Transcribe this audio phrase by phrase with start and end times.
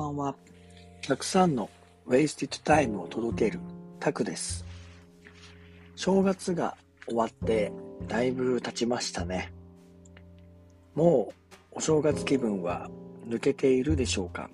[0.00, 0.34] ばんは。
[1.06, 1.68] たくさんの
[2.06, 3.60] ウェイスティッドタイムを届ける
[3.98, 4.64] タクです。
[5.94, 6.74] 正月が
[7.06, 7.70] 終わって
[8.08, 9.52] だいぶ経ちましたね。
[10.94, 11.32] も
[11.72, 12.88] うお正月気分は
[13.28, 14.48] 抜けているでしょうか？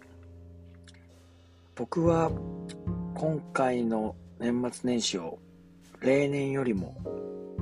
[1.77, 2.33] 僕は
[3.15, 5.39] 今回の年末年始を
[6.01, 6.97] 例年よりも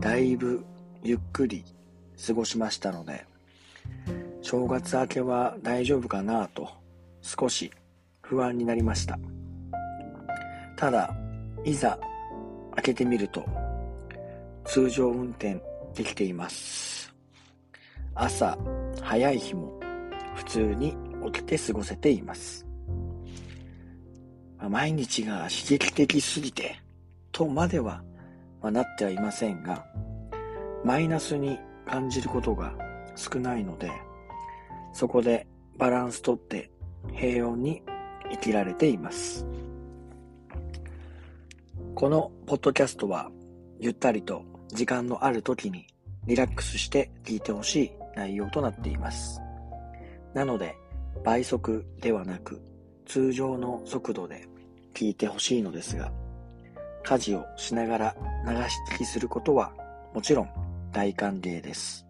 [0.01, 0.65] だいぶ
[1.03, 1.65] ゆっくり
[2.27, 3.27] 過ごしましたので
[4.41, 6.71] 正月明けは大丈夫かなと
[7.25, 7.73] 少し
[8.21, 9.19] 不安になりました。
[10.77, 11.17] ただ
[11.65, 11.99] いざ
[12.75, 13.43] 開けてみると
[14.67, 15.59] 通常運転
[15.95, 17.15] できています。
[18.15, 18.59] 朝
[19.01, 19.81] 早い日も
[20.35, 20.95] 普通に
[21.33, 22.67] 起きて過ごせています。
[24.69, 26.77] 毎日が刺激的すぎて
[27.33, 28.03] とまでは、
[28.63, 29.85] まなってはいませんが
[30.85, 32.75] マイナスに感じることが
[33.15, 33.91] 少ないので
[34.93, 36.71] そこでバランスとって
[37.15, 37.83] 平穏に
[38.31, 39.47] 生きられています。
[41.95, 43.31] このポッドキャストは
[43.79, 45.87] ゆったりと時間のある時に
[46.27, 49.41] リラックスして聞いてほしい内容となっています。
[50.35, 50.77] なので
[51.25, 52.61] 倍速ではなく
[53.07, 54.49] 通常の速度で
[54.93, 56.11] 聞いてほしいのですが
[57.05, 59.73] 家事をしながら流し聞きすることは
[60.15, 60.49] もちろん
[60.93, 62.07] 大歓迎です。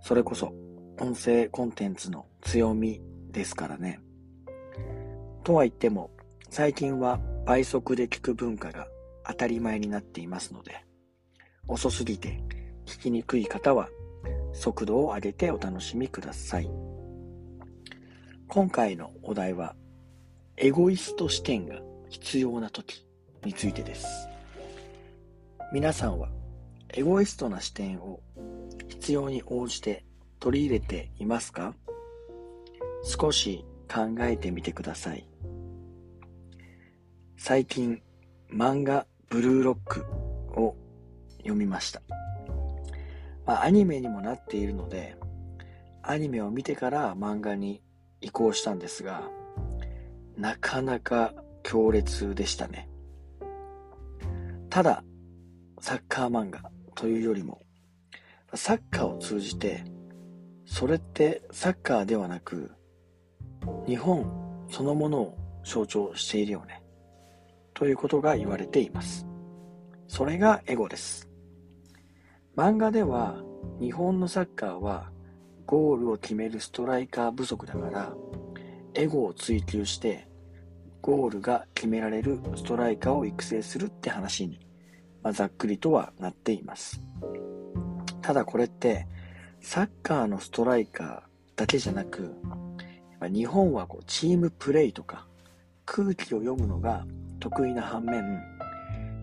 [0.00, 0.52] それこそ
[1.00, 4.03] 音声コンテンツの強みですからね。
[5.44, 6.10] とは言っても、
[6.48, 8.88] 最近は倍速で聞く文化が
[9.26, 10.84] 当たり前になっていますので、
[11.68, 12.42] 遅すぎて
[12.86, 13.88] 聞きにくい方は
[14.54, 16.70] 速度を上げてお楽しみください。
[18.48, 19.76] 今回のお題は、
[20.56, 23.06] エゴイスト視点が必要な時
[23.44, 24.06] についてです。
[25.72, 26.30] 皆さんは
[26.90, 28.20] エゴイストな視点を
[28.88, 30.04] 必要に応じて
[30.40, 31.74] 取り入れていますか？
[33.02, 35.28] 少し考えてみてください。
[37.36, 38.02] 最近、
[38.50, 40.04] 漫画ブルーロック
[40.56, 40.76] を
[41.38, 42.02] 読みました。
[43.46, 45.16] まあ、アニメにもなっているので、
[46.02, 47.82] アニメを見てから漫画に
[48.20, 49.28] 移行したんですが、
[50.36, 52.88] なかなか強烈でしたね。
[54.70, 55.04] ただ、
[55.80, 57.60] サッカー漫画というよりも、
[58.54, 59.84] サッカーを通じて
[60.66, 62.72] それってサッカーではなく、
[63.86, 64.30] 日本
[64.70, 66.82] そのものを象徴しているよね。
[67.72, 69.26] ということが言われています。
[70.08, 71.28] それがエゴです。
[72.56, 73.36] 漫画では
[73.80, 75.10] 日本のサッカーは
[75.66, 78.14] ゴールを決めるストライカー不足だから
[78.94, 80.28] エゴを追求して
[81.00, 84.60] ゴールが決められるストライカーを育成するって話に、
[85.22, 87.02] まあ、ざっくりとはなっています。
[88.22, 89.06] ただこれって
[89.60, 91.20] サッカーのストライカー
[91.56, 92.34] だけじゃなく、
[93.28, 95.26] 日本はこうチームプレイとか
[95.86, 97.06] 空気を読むのが
[97.40, 98.42] 得意な反面、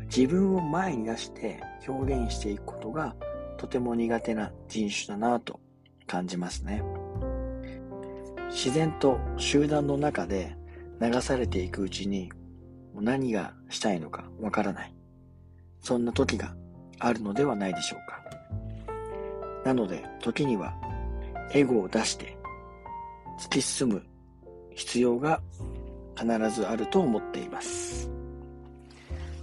[0.05, 3.15] 自分を前に出して表現していくことが
[3.57, 5.59] とても苦手な人種だなと
[6.07, 6.83] 感じますね。
[8.49, 10.55] 自然と集団の中で
[10.99, 12.31] 流されていくうちに
[12.93, 14.93] 何がしたいのかわからない。
[15.79, 16.53] そんな時が
[16.99, 18.21] あるのではないでしょうか。
[19.65, 20.73] なので、時には、
[21.53, 22.37] エゴを出して、
[23.41, 24.03] 突き進む
[24.75, 25.41] 必要が
[26.15, 28.11] 必ずあると思っています。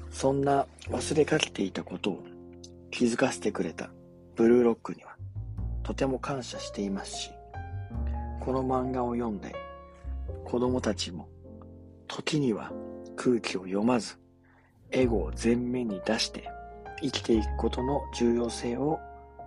[0.09, 2.23] そんな忘れかけていたことを
[2.93, 3.91] 気づかせてくれた
[4.37, 5.17] ブルーロックには
[5.83, 7.31] とても感謝していますし、
[8.41, 9.53] この漫画を読んで
[10.45, 11.29] 子供たちも
[12.07, 12.73] 時には
[13.17, 14.17] 空気を読まず
[14.93, 16.49] エゴを前面に出して
[17.03, 19.01] 生きていくことの重要性を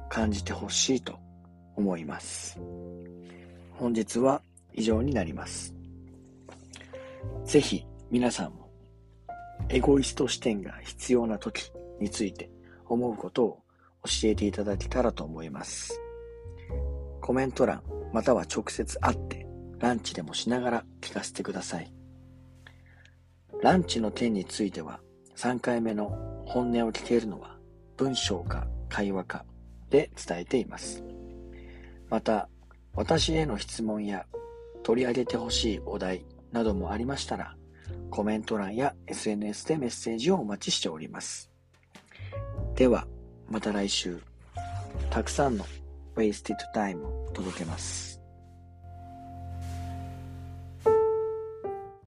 [0.10, 1.18] 感じてほしいと
[1.78, 2.60] 思います。
[3.82, 4.44] 本日は
[4.76, 5.74] 以上になります。
[7.46, 8.70] ぜひ皆さんも
[9.70, 12.52] エゴイスト視点が必要な時について
[12.86, 13.64] 思うことを
[14.04, 16.00] 教えていただけたらと思います。
[17.22, 17.82] コメント欄
[18.14, 19.48] または直接会って
[19.80, 21.92] ランチでもしながら聞かせてください。
[23.64, 25.00] ランチの点については
[25.36, 27.58] 3回目の本音を聞けるのは
[27.98, 29.44] 文章か会話か
[29.90, 31.04] で伝えています。
[32.12, 32.48] また、
[32.94, 34.26] 私への質問や
[34.84, 37.56] 取り上げてほしいお題などもありましたら、
[38.10, 41.50] コメント欄や SNS でメッセージをお待ちしております。
[42.76, 43.08] では、
[43.50, 44.22] また来週、
[45.10, 45.66] たくさんの
[46.16, 48.21] Wasted Time を届けます。